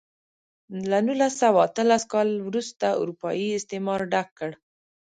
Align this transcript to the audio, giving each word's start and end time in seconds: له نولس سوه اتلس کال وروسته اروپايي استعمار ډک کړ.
له 0.89 0.97
نولس 1.07 1.33
سوه 1.41 1.59
اتلس 1.67 2.03
کال 2.11 2.29
وروسته 2.47 2.85
اروپايي 3.01 3.47
استعمار 3.59 4.01
ډک 4.11 4.27
کړ. 4.39 4.51